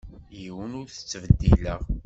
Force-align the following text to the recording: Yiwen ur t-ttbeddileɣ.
Yiwen 0.41 0.77
ur 0.79 0.87
t-ttbeddileɣ. 0.89 1.81